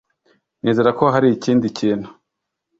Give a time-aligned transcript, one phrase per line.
[0.61, 2.07] nizera ko hari ikindi kintu